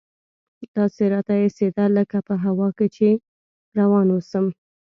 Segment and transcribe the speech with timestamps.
[0.75, 3.09] داسې راته اېسېده لکه په هوا کښې چې
[3.79, 4.45] روان اوسم.